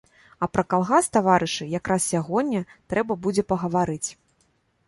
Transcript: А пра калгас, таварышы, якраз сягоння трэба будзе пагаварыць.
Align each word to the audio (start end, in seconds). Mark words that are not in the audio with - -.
А 0.43 0.47
пра 0.53 0.63
калгас, 0.73 1.09
таварышы, 1.17 1.67
якраз 1.79 2.01
сягоння 2.13 2.65
трэба 2.95 3.19
будзе 3.27 3.47
пагаварыць. 3.55 4.09